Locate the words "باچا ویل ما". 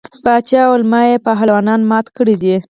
0.25-1.01